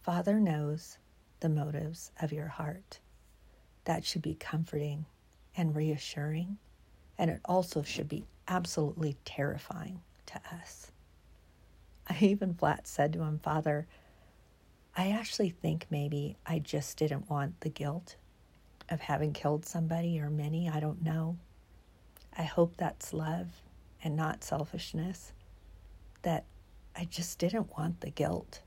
Father 0.01 0.39
knows 0.39 0.97
the 1.39 1.49
motives 1.49 2.11
of 2.21 2.31
your 2.31 2.47
heart. 2.47 2.99
That 3.85 4.05
should 4.05 4.21
be 4.21 4.35
comforting 4.35 5.05
and 5.55 5.75
reassuring, 5.75 6.57
and 7.17 7.29
it 7.29 7.41
also 7.45 7.81
should 7.83 8.07
be 8.07 8.25
absolutely 8.47 9.17
terrifying 9.25 10.01
to 10.27 10.41
us. 10.53 10.91
I 12.21 12.25
even 12.25 12.55
flat 12.55 12.87
said 12.87 13.13
to 13.13 13.23
him, 13.23 13.39
Father, 13.39 13.87
I 14.97 15.11
actually 15.11 15.51
think 15.51 15.85
maybe 15.89 16.37
I 16.45 16.59
just 16.59 16.97
didn't 16.97 17.29
want 17.29 17.61
the 17.61 17.69
guilt 17.69 18.15
of 18.89 18.99
having 18.99 19.33
killed 19.33 19.65
somebody 19.65 20.19
or 20.19 20.29
many. 20.29 20.67
I 20.67 20.79
don't 20.79 21.03
know. 21.03 21.37
I 22.35 22.43
hope 22.43 22.75
that's 22.77 23.13
love 23.13 23.47
and 24.03 24.15
not 24.15 24.43
selfishness. 24.43 25.33
That 26.23 26.45
I 26.95 27.05
just 27.05 27.37
didn't 27.37 27.77
want 27.77 28.01
the 28.01 28.09
guilt. 28.09 28.61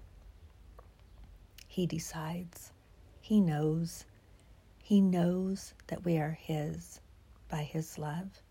He 1.67 1.87
decides. 1.87 2.73
He 3.21 3.41
knows. 3.41 4.05
He 4.79 5.01
knows 5.01 5.75
that 5.89 6.05
we 6.05 6.19
are 6.19 6.39
His 6.41 7.01
by 7.49 7.63
His 7.63 7.99
love. 7.99 8.43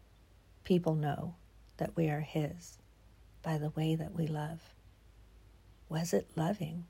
People 0.64 0.96
know 0.96 1.36
that 1.78 1.96
we 1.96 2.10
are 2.10 2.20
His 2.20 2.78
by 3.42 3.58
the 3.58 3.70
way 3.72 3.96
that 3.96 4.14
we 4.14 4.28
love. 4.28 4.62
Was 5.92 6.14
it 6.14 6.26
loving? 6.38 6.86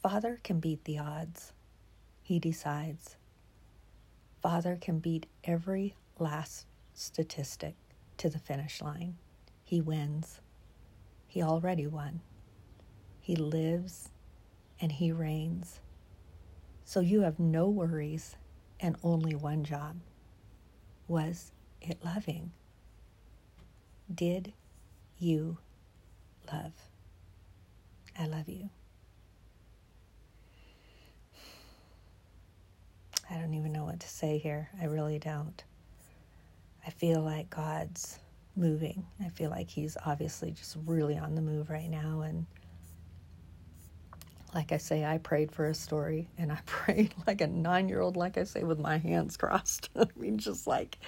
Father 0.00 0.38
can 0.44 0.60
beat 0.60 0.84
the 0.84 1.00
odds. 1.00 1.52
He 2.22 2.38
decides. 2.38 3.16
Father 4.40 4.78
can 4.80 5.00
beat 5.00 5.26
every 5.42 5.96
last 6.20 6.66
statistic 6.94 7.74
to 8.18 8.30
the 8.30 8.38
finish 8.38 8.80
line. 8.80 9.16
He 9.64 9.80
wins. 9.80 10.40
He 11.26 11.42
already 11.42 11.88
won. 11.88 12.20
He 13.20 13.34
lives 13.34 14.10
and 14.80 14.92
He 14.92 15.10
reigns. 15.10 15.80
So 16.84 17.00
you 17.00 17.22
have 17.22 17.40
no 17.40 17.68
worries 17.68 18.36
and 18.78 18.94
only 19.02 19.34
one 19.34 19.64
job. 19.64 19.96
Was 21.08 21.50
it 21.82 22.04
loving? 22.04 22.52
Did 24.12 24.52
you 25.18 25.58
love? 26.52 26.72
I 28.18 28.26
love 28.26 28.48
you. 28.48 28.68
I 33.30 33.34
don't 33.34 33.54
even 33.54 33.72
know 33.72 33.84
what 33.84 34.00
to 34.00 34.08
say 34.08 34.38
here. 34.38 34.68
I 34.80 34.86
really 34.86 35.20
don't. 35.20 35.62
I 36.84 36.90
feel 36.90 37.20
like 37.20 37.50
God's 37.50 38.18
moving. 38.56 39.06
I 39.24 39.28
feel 39.28 39.50
like 39.50 39.70
he's 39.70 39.96
obviously 40.04 40.50
just 40.50 40.76
really 40.86 41.16
on 41.16 41.36
the 41.36 41.42
move 41.42 41.70
right 41.70 41.88
now. 41.88 42.22
And 42.22 42.46
like 44.52 44.72
I 44.72 44.78
say, 44.78 45.04
I 45.04 45.18
prayed 45.18 45.52
for 45.52 45.66
a 45.66 45.74
story 45.74 46.28
and 46.36 46.50
I 46.50 46.58
prayed 46.66 47.14
like 47.26 47.40
a 47.40 47.46
nine 47.46 47.88
year 47.88 48.00
old, 48.00 48.16
like 48.16 48.36
I 48.36 48.44
say, 48.44 48.64
with 48.64 48.80
my 48.80 48.98
hands 48.98 49.36
crossed. 49.36 49.88
I 49.96 50.06
mean, 50.16 50.38
just 50.38 50.66
like, 50.66 50.98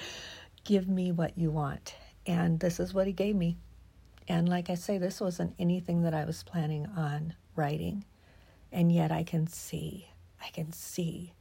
give 0.62 0.88
me 0.88 1.11
what 1.11 1.37
you 1.37 1.50
want. 1.50 1.97
And 2.26 2.60
this 2.60 2.78
is 2.78 2.94
what 2.94 3.06
he 3.06 3.12
gave 3.12 3.36
me. 3.36 3.56
And 4.28 4.48
like 4.48 4.70
I 4.70 4.74
say, 4.74 4.98
this 4.98 5.20
wasn't 5.20 5.54
anything 5.58 6.02
that 6.02 6.14
I 6.14 6.24
was 6.24 6.42
planning 6.42 6.86
on 6.96 7.34
writing. 7.56 8.04
And 8.70 8.92
yet 8.92 9.10
I 9.10 9.24
can 9.24 9.46
see, 9.46 10.08
I 10.40 10.48
can 10.48 10.72
see 10.72 11.34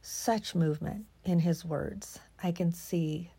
such 0.00 0.54
movement 0.54 1.06
in 1.24 1.40
his 1.40 1.64
words. 1.64 2.20
I 2.42 2.52
can 2.52 2.72
see 2.72 3.30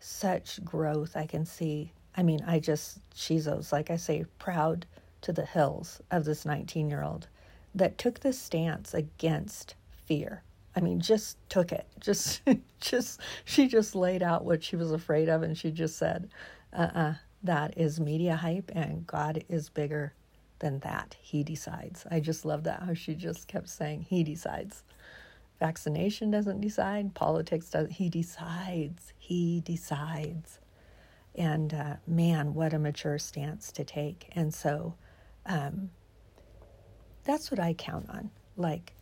such 0.00 0.64
growth 0.64 1.16
I 1.16 1.26
can 1.26 1.44
see. 1.46 1.92
I 2.16 2.22
mean, 2.22 2.40
I 2.46 2.58
just, 2.58 2.98
Shizos, 3.14 3.70
like 3.70 3.90
I 3.90 3.96
say, 3.96 4.24
proud 4.38 4.86
to 5.20 5.32
the 5.32 5.44
hills 5.44 6.00
of 6.10 6.24
this 6.24 6.44
19 6.44 6.88
year 6.88 7.02
old 7.02 7.28
that 7.74 7.98
took 7.98 8.20
this 8.20 8.38
stance 8.38 8.94
against 8.94 9.74
fear. 10.06 10.42
I 10.80 10.82
mean, 10.82 11.00
just 11.00 11.36
took 11.50 11.72
it. 11.72 11.86
Just, 12.00 12.40
just, 12.80 13.20
she 13.44 13.68
just 13.68 13.94
laid 13.94 14.22
out 14.22 14.46
what 14.46 14.64
she 14.64 14.74
was 14.74 14.90
afraid 14.90 15.28
of 15.28 15.42
and 15.42 15.56
she 15.56 15.70
just 15.70 15.98
said, 15.98 16.30
uh 16.72 16.80
uh-uh, 16.80 16.98
uh, 16.98 17.14
that 17.42 17.76
is 17.76 18.00
media 18.00 18.36
hype 18.36 18.70
and 18.74 19.06
God 19.06 19.44
is 19.50 19.68
bigger 19.68 20.14
than 20.60 20.78
that. 20.80 21.16
He 21.20 21.42
decides. 21.44 22.06
I 22.10 22.20
just 22.20 22.46
love 22.46 22.64
that 22.64 22.82
how 22.82 22.94
she 22.94 23.14
just 23.14 23.48
kept 23.48 23.68
saying, 23.68 24.06
He 24.08 24.24
decides. 24.24 24.82
Vaccination 25.58 26.30
doesn't 26.30 26.62
decide, 26.62 27.14
politics 27.14 27.68
doesn't. 27.68 27.92
He 27.92 28.08
decides. 28.08 29.12
He 29.18 29.60
decides. 29.60 30.58
And 31.34 31.74
uh, 31.74 31.96
man, 32.06 32.54
what 32.54 32.72
a 32.72 32.78
mature 32.78 33.18
stance 33.18 33.72
to 33.72 33.84
take. 33.84 34.30
And 34.32 34.54
so 34.54 34.94
um, 35.44 35.90
that's 37.24 37.50
what 37.50 37.60
I 37.60 37.74
count 37.74 38.08
on. 38.08 38.30
Like, 38.56 38.94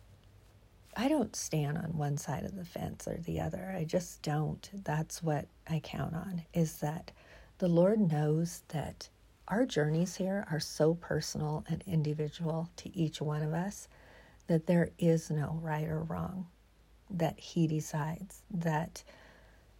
I 0.99 1.07
don't 1.07 1.33
stand 1.33 1.77
on 1.77 1.97
one 1.97 2.17
side 2.17 2.43
of 2.43 2.57
the 2.57 2.65
fence 2.65 3.07
or 3.07 3.15
the 3.15 3.39
other. 3.39 3.73
I 3.73 3.85
just 3.85 4.21
don't. 4.21 4.69
That's 4.83 5.23
what 5.23 5.47
I 5.65 5.79
count 5.79 6.13
on 6.13 6.41
is 6.53 6.79
that 6.79 7.11
the 7.59 7.69
Lord 7.69 8.11
knows 8.11 8.63
that 8.67 9.07
our 9.47 9.65
journeys 9.65 10.17
here 10.17 10.45
are 10.51 10.59
so 10.59 10.95
personal 10.95 11.63
and 11.69 11.81
individual 11.87 12.69
to 12.75 12.93
each 12.93 13.21
one 13.21 13.43
of 13.43 13.53
us 13.53 13.87
that 14.47 14.67
there 14.67 14.89
is 14.99 15.31
no 15.31 15.57
right 15.63 15.87
or 15.87 16.01
wrong, 16.01 16.47
that 17.09 17.39
He 17.39 17.65
decides, 17.65 18.41
that 18.51 19.01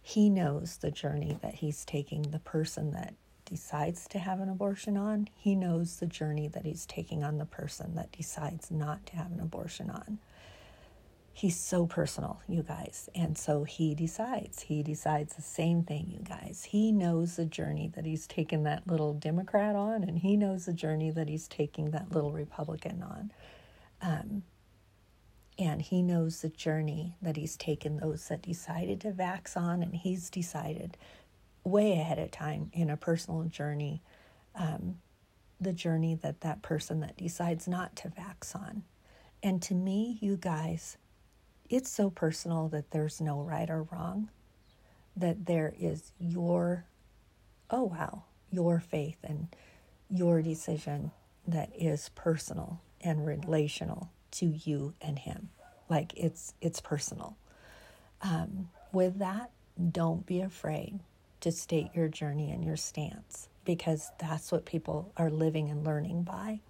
He 0.00 0.30
knows 0.30 0.78
the 0.78 0.90
journey 0.90 1.36
that 1.42 1.56
He's 1.56 1.84
taking 1.84 2.22
the 2.22 2.38
person 2.38 2.92
that 2.92 3.12
decides 3.44 4.08
to 4.08 4.18
have 4.18 4.40
an 4.40 4.48
abortion 4.48 4.96
on. 4.96 5.28
He 5.36 5.54
knows 5.54 5.96
the 5.96 6.06
journey 6.06 6.48
that 6.48 6.64
He's 6.64 6.86
taking 6.86 7.22
on 7.22 7.36
the 7.36 7.44
person 7.44 7.94
that 7.96 8.10
decides 8.10 8.70
not 8.70 9.04
to 9.04 9.16
have 9.16 9.32
an 9.32 9.40
abortion 9.40 9.90
on. 9.90 10.18
He's 11.32 11.58
so 11.58 11.86
personal, 11.86 12.40
you 12.48 12.62
guys. 12.62 13.08
And 13.14 13.38
so 13.38 13.64
he 13.64 13.94
decides. 13.94 14.62
He 14.62 14.82
decides 14.82 15.36
the 15.36 15.42
same 15.42 15.84
thing, 15.84 16.06
you 16.10 16.20
guys. 16.20 16.64
He 16.68 16.92
knows 16.92 17.36
the 17.36 17.46
journey 17.46 17.90
that 17.94 18.04
he's 18.04 18.26
taken 18.26 18.64
that 18.64 18.86
little 18.86 19.14
Democrat 19.14 19.74
on, 19.74 20.02
and 20.02 20.18
he 20.18 20.36
knows 20.36 20.66
the 20.66 20.72
journey 20.72 21.10
that 21.10 21.28
he's 21.28 21.48
taking 21.48 21.92
that 21.92 22.12
little 22.12 22.32
Republican 22.32 23.02
on. 23.02 23.32
Um, 24.02 24.42
and 25.58 25.80
he 25.80 26.02
knows 26.02 26.40
the 26.42 26.48
journey 26.48 27.16
that 27.22 27.36
he's 27.36 27.56
taken 27.56 27.98
those 27.98 28.28
that 28.28 28.42
decided 28.42 29.00
to 29.02 29.12
vax 29.12 29.56
on, 29.56 29.82
and 29.82 29.94
he's 29.94 30.30
decided 30.30 30.96
way 31.64 31.92
ahead 31.92 32.18
of 32.18 32.30
time 32.30 32.70
in 32.72 32.90
a 32.90 32.96
personal 32.96 33.44
journey 33.44 34.02
um, 34.54 34.96
the 35.60 35.72
journey 35.72 36.14
that 36.14 36.40
that 36.40 36.62
person 36.62 37.00
that 37.00 37.16
decides 37.16 37.68
not 37.68 37.94
to 37.96 38.08
vax 38.08 38.54
on. 38.56 38.82
And 39.42 39.60
to 39.62 39.74
me, 39.74 40.18
you 40.20 40.36
guys, 40.36 40.96
it's 41.70 41.88
so 41.88 42.10
personal 42.10 42.68
that 42.68 42.90
there's 42.90 43.20
no 43.20 43.40
right 43.40 43.70
or 43.70 43.84
wrong, 43.84 44.28
that 45.16 45.46
there 45.46 45.72
is 45.78 46.12
your, 46.18 46.84
oh 47.70 47.84
wow, 47.84 48.24
your 48.50 48.80
faith 48.80 49.18
and 49.22 49.48
your 50.10 50.42
decision 50.42 51.12
that 51.46 51.70
is 51.78 52.10
personal 52.10 52.80
and 53.00 53.24
relational 53.24 54.10
to 54.32 54.46
you 54.46 54.94
and 55.00 55.20
him. 55.20 55.48
Like 55.88 56.12
it's 56.16 56.54
it's 56.60 56.80
personal. 56.80 57.36
Um, 58.22 58.68
with 58.92 59.18
that, 59.18 59.50
don't 59.92 60.26
be 60.26 60.40
afraid 60.40 61.00
to 61.40 61.52
state 61.52 61.88
your 61.94 62.08
journey 62.08 62.50
and 62.50 62.64
your 62.64 62.76
stance 62.76 63.48
because 63.64 64.10
that's 64.18 64.52
what 64.52 64.64
people 64.66 65.12
are 65.16 65.30
living 65.30 65.70
and 65.70 65.84
learning 65.84 66.24
by 66.24 66.60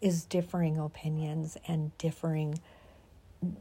is 0.00 0.24
differing 0.24 0.78
opinions 0.78 1.56
and 1.66 1.96
differing 1.98 2.60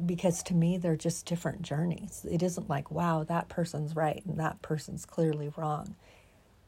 because 0.06 0.44
to 0.44 0.54
me 0.54 0.78
they're 0.78 0.96
just 0.96 1.25
different 1.25 1.62
journeys. 1.62 2.25
It 2.30 2.44
isn't 2.44 2.70
like 2.70 2.92
wow 2.92 3.24
that 3.24 3.50
person's 3.50 3.96
right 3.96 4.24
and 4.25 4.40
that 4.40 4.62
person's 4.62 5.06
clearly 5.06 5.52
wrong. 5.56 5.96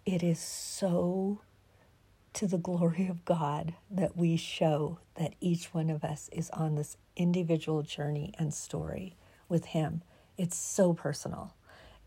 It 0.05 0.23
is 0.23 0.39
so 0.39 1.41
to 2.35 2.47
the 2.47 2.57
glory 2.57 3.07
of 3.07 3.23
God 3.25 3.75
that 3.89 4.17
we 4.17 4.35
show 4.35 4.99
that 5.15 5.35
each 5.39 5.73
one 5.73 5.89
of 5.89 6.03
us 6.03 6.29
is 6.33 6.49
on 6.51 6.75
this 6.75 6.97
individual 7.15 7.81
journey 7.81 8.33
and 8.37 8.53
story 8.53 9.15
with 9.47 9.65
Him. 9.65 10.03
It's 10.37 10.57
so 10.57 10.93
personal. 10.93 11.53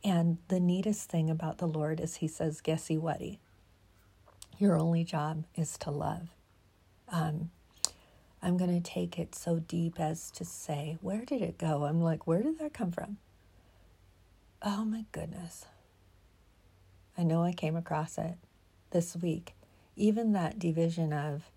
And 0.05 0.39
the 0.49 0.61
neatest 0.61 1.11
thing 1.11 1.31
about 1.31 1.59
the 1.59 1.67
Lord 1.67 1.99
is 1.99 2.17
He 2.17 2.29
says, 2.29 2.61
Guessy 2.61 2.99
whatty? 2.99 3.41
Your 4.59 4.77
only 4.77 5.03
job 5.03 5.45
is 5.55 5.79
to 5.79 5.91
love. 5.91 6.29
Um, 7.09 7.51
I'm 8.43 8.57
going 8.57 8.81
to 8.81 8.91
take 8.91 9.19
it 9.19 9.35
so 9.35 9.59
deep 9.59 9.99
as 9.99 10.31
to 10.33 10.45
say, 10.45 10.99
Where 11.01 11.25
did 11.25 11.43
it 11.43 11.59
go? 11.59 11.85
I'm 11.85 12.01
like, 12.01 12.27
Where 12.27 12.43
did 12.43 12.59
that 12.59 12.73
come 12.73 12.93
from? 12.93 13.19
Oh 14.63 14.85
my 14.85 15.05
goodness. 15.13 15.67
I 17.17 17.25
know 17.25 17.43
I 17.43 17.53
came 17.53 17.77
across 17.77 18.19
it 18.19 18.35
this 18.91 19.17
week. 19.17 19.55
Even 19.97 20.33
that 20.33 20.59
division 20.59 21.13
of 21.13 21.51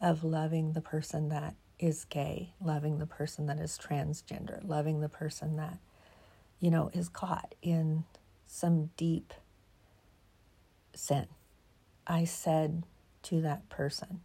of 0.00 0.24
loving 0.24 0.72
the 0.72 0.80
person 0.80 1.28
that 1.30 1.54
is 1.78 2.04
gay, 2.04 2.52
loving 2.62 2.98
the 2.98 3.06
person 3.06 3.46
that 3.46 3.58
is 3.58 3.78
transgender, 3.78 4.66
loving 4.66 5.00
the 5.00 5.08
person 5.08 5.56
that 5.56 5.78
you 6.64 6.70
know, 6.70 6.90
is 6.94 7.10
caught 7.10 7.54
in 7.60 8.04
some 8.46 8.90
deep 8.96 9.34
sin. 10.94 11.26
I 12.06 12.24
said 12.24 12.84
to 13.24 13.42
that 13.42 13.68
person, 13.68 14.20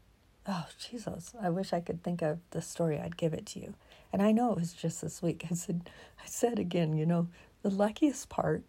Oh, 0.47 0.65
Jesus, 0.79 1.33
I 1.41 1.49
wish 1.49 1.73
I 1.73 1.79
could 1.79 2.03
think 2.03 2.21
of 2.21 2.39
the 2.51 2.61
story. 2.61 2.99
I'd 2.99 3.17
give 3.17 3.33
it 3.33 3.45
to 3.47 3.59
you. 3.59 3.73
And 4.11 4.21
I 4.21 4.31
know 4.31 4.51
it 4.51 4.59
was 4.59 4.73
just 4.73 5.01
this 5.01 5.21
week. 5.21 5.45
I 5.51 5.53
said, 5.53 5.89
I 6.23 6.27
said 6.27 6.59
again, 6.59 6.97
you 6.97 7.05
know, 7.05 7.27
the 7.61 7.69
luckiest 7.69 8.29
part 8.29 8.63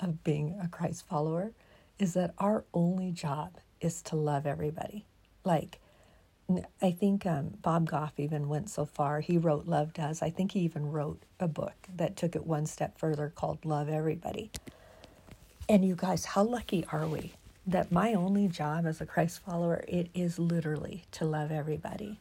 of 0.00 0.22
being 0.24 0.58
a 0.62 0.68
Christ 0.68 1.06
follower 1.06 1.52
is 1.98 2.14
that 2.14 2.34
our 2.38 2.64
only 2.74 3.10
job 3.10 3.56
is 3.80 4.02
to 4.02 4.16
love 4.16 4.46
everybody. 4.46 5.04
Like, 5.44 5.78
I 6.80 6.92
think 6.92 7.26
um, 7.26 7.54
Bob 7.60 7.90
Goff 7.90 8.12
even 8.18 8.48
went 8.48 8.70
so 8.70 8.84
far. 8.84 9.20
He 9.20 9.36
wrote 9.36 9.66
Love 9.66 9.92
Does. 9.92 10.22
I 10.22 10.30
think 10.30 10.52
he 10.52 10.60
even 10.60 10.92
wrote 10.92 11.20
a 11.40 11.48
book 11.48 11.74
that 11.96 12.16
took 12.16 12.36
it 12.36 12.46
one 12.46 12.66
step 12.66 12.98
further 12.98 13.32
called 13.34 13.64
Love 13.64 13.88
Everybody. 13.88 14.50
And 15.68 15.84
you 15.84 15.96
guys, 15.96 16.24
how 16.24 16.44
lucky 16.44 16.86
are 16.92 17.06
we 17.06 17.32
that 17.66 17.90
my 17.90 18.14
only 18.14 18.48
job 18.48 18.86
as 18.86 19.00
a 19.00 19.06
Christ 19.06 19.40
follower, 19.44 19.84
it 19.88 20.08
is 20.14 20.38
literally 20.38 21.04
to 21.12 21.24
love 21.24 21.50
everybody. 21.50 22.20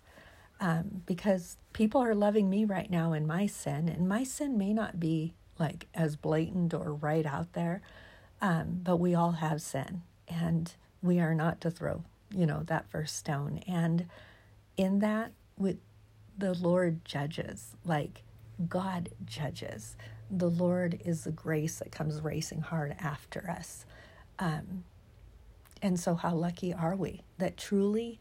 Um, 0.60 1.02
because 1.06 1.58
people 1.74 2.02
are 2.02 2.16
loving 2.16 2.50
me 2.50 2.66
right 2.66 2.90
now 2.90 3.14
in 3.14 3.28
my 3.28 3.46
sin, 3.46 3.90
and 3.90 4.08
my 4.08 4.24
sin 4.24 4.58
may 4.58 4.74
not 4.74 5.00
be 5.00 5.34
like 5.60 5.88
as 5.94 6.16
blatant 6.16 6.74
or 6.74 6.94
right 6.94 7.26
out 7.26 7.54
there, 7.54 7.82
um, 8.42 8.80
but 8.84 8.98
we 8.98 9.14
all 9.14 9.34
have 9.34 9.62
sin, 9.62 10.02
and 10.28 10.74
we 11.02 11.20
are 11.20 11.36
not 11.36 11.62
to 11.62 11.70
throw 11.72 12.04
you 12.36 12.46
know, 12.46 12.64
that 12.68 12.90
first 12.90 13.18
stone. 13.18 13.60
And 13.68 14.08
in 14.78 15.00
that, 15.00 15.32
with 15.58 15.78
the 16.38 16.54
Lord 16.54 17.04
judges, 17.06 17.76
like 17.86 18.24
God 18.68 19.10
judges. 19.26 19.96
The 20.30 20.50
Lord 20.50 21.02
is 21.06 21.24
the 21.24 21.32
grace 21.32 21.80
that 21.80 21.92
comes 21.92 22.22
racing 22.22 22.62
hard 22.62 22.96
after 23.00 23.50
us. 23.50 23.86
Um, 24.40 24.84
and 25.82 26.00
so, 26.00 26.16
how 26.16 26.34
lucky 26.34 26.74
are 26.74 26.96
we 26.96 27.22
that 27.38 27.58
truly 27.58 28.20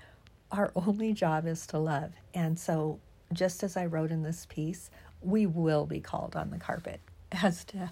our 0.51 0.73
only 0.75 1.13
job 1.13 1.47
is 1.47 1.67
to 1.69 1.79
love? 1.79 2.13
And 2.35 2.59
so, 2.59 3.01
just 3.33 3.63
as 3.63 3.77
I 3.77 3.87
wrote 3.87 4.11
in 4.11 4.23
this 4.23 4.47
piece, 4.49 4.91
we 5.21 5.47
will 5.47 5.87
be 5.87 6.01
called 6.01 6.37
on 6.37 6.51
the 6.51 6.59
carpet 6.59 7.01
as 7.33 7.65
to 7.67 7.91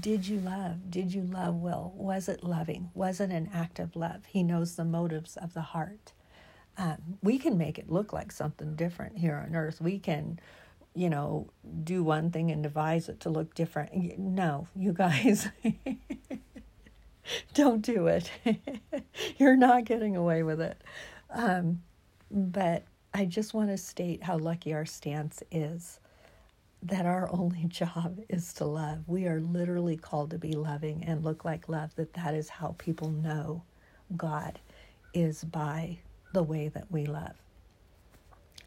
did 0.00 0.26
you 0.26 0.40
love? 0.40 0.90
Did 0.90 1.12
you 1.12 1.22
love 1.22 1.56
Will? 1.56 1.92
Was 1.96 2.28
it 2.28 2.42
loving? 2.42 2.90
Was 2.94 3.20
it 3.20 3.30
an 3.30 3.50
act 3.52 3.78
of 3.78 3.94
love? 3.94 4.24
He 4.26 4.42
knows 4.42 4.76
the 4.76 4.84
motives 4.84 5.36
of 5.36 5.52
the 5.52 5.60
heart. 5.60 6.12
Um, 6.78 7.18
we 7.22 7.38
can 7.38 7.58
make 7.58 7.78
it 7.78 7.90
look 7.90 8.12
like 8.12 8.32
something 8.32 8.76
different 8.76 9.18
here 9.18 9.44
on 9.46 9.54
earth. 9.54 9.82
We 9.82 9.98
can, 9.98 10.40
you 10.94 11.10
know, 11.10 11.50
do 11.84 12.02
one 12.02 12.30
thing 12.30 12.50
and 12.50 12.62
devise 12.62 13.10
it 13.10 13.20
to 13.20 13.30
look 13.30 13.54
different. 13.54 14.18
No, 14.18 14.66
you 14.74 14.94
guys, 14.94 15.48
don't 17.54 17.82
do 17.82 18.06
it. 18.06 18.30
You're 19.38 19.56
not 19.56 19.84
getting 19.84 20.16
away 20.16 20.42
with 20.42 20.60
it. 20.60 20.82
Um, 21.30 21.82
but 22.30 22.84
I 23.12 23.24
just 23.24 23.54
want 23.54 23.70
to 23.70 23.76
state 23.76 24.22
how 24.22 24.38
lucky 24.38 24.74
our 24.74 24.86
stance 24.86 25.42
is 25.50 26.00
that 26.82 27.06
our 27.06 27.32
only 27.32 27.64
job 27.68 28.20
is 28.28 28.52
to 28.54 28.64
love. 28.64 29.04
We 29.06 29.26
are 29.26 29.40
literally 29.40 29.96
called 29.96 30.30
to 30.30 30.38
be 30.38 30.52
loving 30.52 31.04
and 31.04 31.24
look 31.24 31.44
like 31.44 31.68
love, 31.68 31.94
that 31.96 32.12
that 32.14 32.34
is 32.34 32.48
how 32.48 32.74
people 32.78 33.10
know 33.10 33.62
God 34.16 34.60
is 35.12 35.44
by 35.44 35.98
the 36.32 36.42
way 36.42 36.68
that 36.68 36.90
we 36.90 37.06
love. 37.06 37.34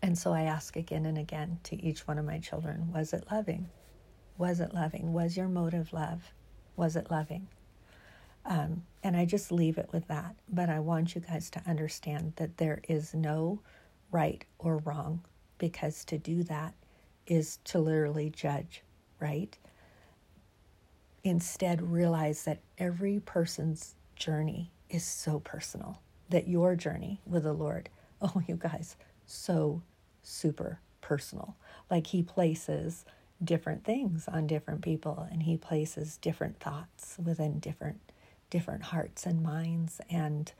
And 0.01 0.17
so 0.17 0.31
I 0.31 0.43
ask 0.43 0.75
again 0.75 1.05
and 1.05 1.17
again 1.17 1.59
to 1.63 1.83
each 1.83 2.07
one 2.07 2.17
of 2.17 2.25
my 2.25 2.39
children 2.39 2.91
was 2.93 3.13
it 3.13 3.25
loving? 3.31 3.67
Was 4.37 4.59
it 4.59 4.73
loving? 4.73 5.13
Was 5.13 5.35
your 5.35 5.47
motive 5.47 5.91
love? 5.91 6.21
Was 6.75 6.95
it 6.95 7.09
loving? 7.09 7.47
Um, 8.47 8.83
and 9.03 9.15
I 9.15 9.25
just 9.25 9.51
leave 9.51 9.77
it 9.77 9.89
with 9.91 10.07
that. 10.07 10.35
But 10.49 10.69
I 10.69 10.79
want 10.79 11.13
you 11.13 11.21
guys 11.21 11.49
to 11.51 11.61
understand 11.67 12.33
that 12.37 12.57
there 12.57 12.81
is 12.87 13.13
no 13.13 13.59
right 14.11 14.43
or 14.57 14.77
wrong 14.77 15.21
because 15.57 16.05
to 16.05 16.17
do 16.17 16.43
that 16.43 16.73
is 17.27 17.57
to 17.65 17.79
literally 17.79 18.29
judge, 18.29 18.83
right? 19.19 19.57
Instead, 21.23 21.91
realize 21.91 22.45
that 22.45 22.59
every 22.77 23.19
person's 23.19 23.95
journey 24.15 24.71
is 24.89 25.03
so 25.03 25.39
personal, 25.39 26.01
that 26.29 26.47
your 26.47 26.75
journey 26.75 27.19
with 27.25 27.43
the 27.43 27.53
Lord, 27.53 27.89
oh, 28.21 28.41
you 28.47 28.55
guys, 28.55 28.95
so 29.25 29.81
super 30.23 30.79
personal. 31.01 31.55
Like 31.91 32.07
He 32.07 32.23
places 32.23 33.03
different 33.43 33.83
things 33.83 34.27
on 34.27 34.47
different 34.47 34.81
people 34.81 35.27
and 35.29 35.43
He 35.43 35.57
places 35.57 36.17
different 36.17 36.59
thoughts 36.59 37.17
within 37.23 37.59
different 37.59 37.99
different 38.49 38.83
hearts 38.83 39.25
and 39.25 39.43
minds 39.43 39.99
and 40.09 40.51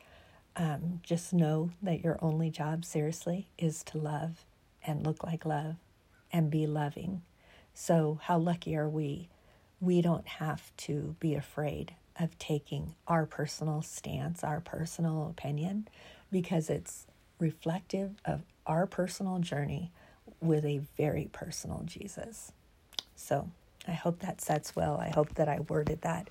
um, 0.56 1.00
just 1.04 1.34
know 1.34 1.70
that 1.82 2.04
your 2.04 2.18
only 2.22 2.50
job 2.50 2.84
seriously 2.84 3.48
is 3.58 3.84
to 3.84 3.98
love 3.98 4.44
and 4.86 5.06
look 5.06 5.24
like 5.24 5.46
love 5.46 5.76
and 6.32 6.50
be 6.50 6.66
loving. 6.66 7.22
So, 7.74 8.20
how 8.24 8.40
lucky 8.40 8.76
are 8.76 8.90
we? 8.90 9.30
We 9.80 10.02
don't 10.02 10.28
have 10.28 10.76
to 10.78 11.16
be 11.20 11.36
afraid 11.36 11.94
of 12.20 12.38
taking 12.40 12.96
our 13.08 13.28
personal 13.28 13.84
stance, 13.84 14.44
our 14.44 14.60
personal 14.60 15.28
opinion, 15.30 15.88
because 16.32 16.70
it's 16.70 17.06
reflective 17.40 18.16
of 18.26 18.42
our 18.66 18.88
personal 18.88 19.38
journey 19.38 19.92
with 20.42 20.66
a 20.66 20.82
very 20.98 21.30
personal 21.32 21.84
Jesus. 21.86 22.52
So, 23.16 23.52
I 23.88 23.92
hope 23.94 24.20
that 24.20 24.42
sets 24.42 24.76
well. 24.76 24.98
I 24.98 25.10
hope 25.10 25.36
that 25.36 25.48
I 25.48 25.60
worded 25.60 26.02
that 26.02 26.30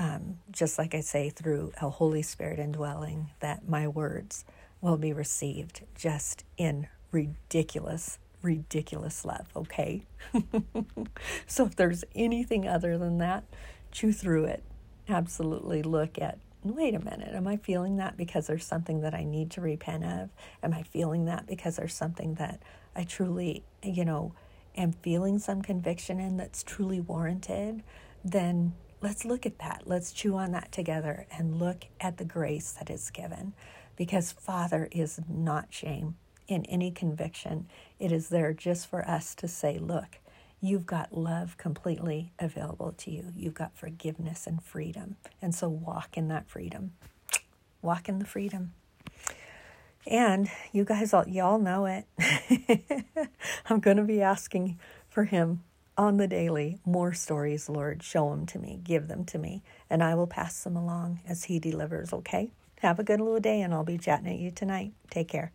um, 0.00 0.38
just 0.50 0.78
like 0.78 0.94
I 0.94 1.00
say 1.00 1.28
through 1.28 1.72
a 1.80 1.90
Holy 1.90 2.22
Spirit 2.22 2.58
indwelling, 2.58 3.30
that 3.40 3.68
my 3.68 3.86
words 3.86 4.46
will 4.80 4.96
be 4.96 5.12
received 5.12 5.82
just 5.94 6.42
in 6.56 6.88
ridiculous 7.12 8.18
ridiculous 8.42 9.26
love, 9.26 9.46
okay? 9.54 10.02
so 11.46 11.66
if 11.66 11.76
there's 11.76 12.04
anything 12.14 12.66
other 12.66 12.96
than 12.96 13.18
that, 13.18 13.44
chew 13.92 14.12
through 14.14 14.44
it. 14.44 14.62
Absolutely 15.10 15.82
look 15.82 16.18
at 16.18 16.38
wait 16.62 16.94
a 16.94 16.98
minute, 16.98 17.34
am 17.34 17.46
I 17.46 17.56
feeling 17.56 17.96
that 17.96 18.16
because 18.16 18.46
there's 18.46 18.66
something 18.66 19.00
that 19.00 19.14
I 19.14 19.24
need 19.24 19.50
to 19.52 19.60
repent 19.60 20.04
of? 20.04 20.30
Am 20.62 20.74
I 20.74 20.82
feeling 20.82 21.24
that 21.24 21.46
because 21.46 21.76
there's 21.76 21.94
something 21.94 22.34
that 22.34 22.60
I 22.94 23.04
truly, 23.04 23.62
you 23.82 24.04
know, 24.04 24.32
am 24.76 24.92
feeling 24.92 25.38
some 25.38 25.62
conviction 25.62 26.20
in 26.20 26.36
that's 26.36 26.62
truly 26.62 27.00
warranted? 27.00 27.82
Then 28.24 28.74
let's 29.00 29.24
look 29.24 29.46
at 29.46 29.58
that. 29.58 29.82
Let's 29.86 30.12
chew 30.12 30.36
on 30.36 30.52
that 30.52 30.72
together 30.72 31.26
and 31.36 31.58
look 31.58 31.84
at 32.00 32.18
the 32.18 32.24
grace 32.24 32.72
that 32.72 32.90
is 32.90 33.10
given 33.10 33.54
because 33.96 34.32
Father 34.32 34.88
is 34.92 35.20
not 35.28 35.66
shame 35.70 36.16
in 36.48 36.64
any 36.66 36.90
conviction. 36.90 37.66
It 37.98 38.12
is 38.12 38.28
there 38.28 38.52
just 38.52 38.88
for 38.88 39.08
us 39.08 39.34
to 39.36 39.48
say, 39.48 39.78
look, 39.78 40.18
you've 40.60 40.86
got 40.86 41.16
love 41.16 41.56
completely 41.56 42.32
available 42.38 42.92
to 42.98 43.10
you. 43.10 43.32
You've 43.36 43.54
got 43.54 43.76
forgiveness 43.76 44.46
and 44.46 44.62
freedom. 44.62 45.16
And 45.40 45.54
so 45.54 45.68
walk 45.68 46.16
in 46.16 46.28
that 46.28 46.48
freedom. 46.48 46.92
Walk 47.82 48.08
in 48.08 48.18
the 48.18 48.26
freedom. 48.26 48.72
And 50.06 50.50
you 50.72 50.84
guys 50.84 51.14
all 51.14 51.28
y'all 51.28 51.58
know 51.58 51.86
it. 51.86 52.06
I'm 53.66 53.80
going 53.80 53.96
to 53.98 54.02
be 54.02 54.22
asking 54.22 54.78
for 55.08 55.24
him 55.24 55.62
on 56.00 56.16
the 56.16 56.26
daily. 56.26 56.78
More 56.86 57.12
stories, 57.12 57.68
Lord. 57.68 58.02
Show 58.02 58.30
them 58.30 58.46
to 58.46 58.58
me. 58.58 58.80
Give 58.82 59.06
them 59.06 59.26
to 59.26 59.38
me. 59.38 59.62
And 59.90 60.02
I 60.02 60.14
will 60.14 60.26
pass 60.26 60.64
them 60.64 60.74
along 60.74 61.20
as 61.28 61.44
He 61.44 61.58
delivers, 61.58 62.10
okay? 62.14 62.52
Have 62.80 62.98
a 62.98 63.04
good 63.04 63.20
little 63.20 63.38
day, 63.38 63.60
and 63.60 63.74
I'll 63.74 63.84
be 63.84 63.98
chatting 63.98 64.26
at 64.26 64.38
you 64.38 64.50
tonight. 64.50 64.92
Take 65.10 65.28
care. 65.28 65.52